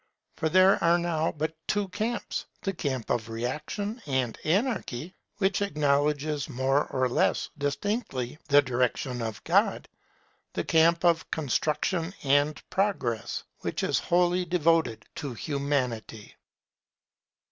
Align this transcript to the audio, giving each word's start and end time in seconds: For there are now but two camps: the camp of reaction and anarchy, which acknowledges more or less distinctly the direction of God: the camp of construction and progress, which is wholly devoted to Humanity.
For 0.35 0.49
there 0.49 0.83
are 0.83 0.97
now 0.97 1.31
but 1.31 1.55
two 1.67 1.87
camps: 1.89 2.47
the 2.63 2.73
camp 2.73 3.11
of 3.11 3.29
reaction 3.29 4.01
and 4.07 4.35
anarchy, 4.43 5.13
which 5.37 5.61
acknowledges 5.61 6.49
more 6.49 6.87
or 6.87 7.07
less 7.07 7.51
distinctly 7.55 8.39
the 8.49 8.63
direction 8.63 9.21
of 9.21 9.43
God: 9.43 9.87
the 10.53 10.63
camp 10.63 11.05
of 11.05 11.29
construction 11.29 12.15
and 12.23 12.67
progress, 12.71 13.43
which 13.59 13.83
is 13.83 13.99
wholly 13.99 14.43
devoted 14.43 15.05
to 15.17 15.35
Humanity. 15.35 16.33